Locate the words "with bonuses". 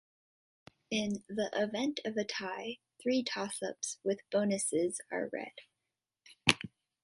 4.03-4.99